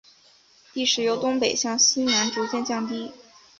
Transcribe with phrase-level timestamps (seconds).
[0.73, 3.11] 地势由东北向西南逐渐降低。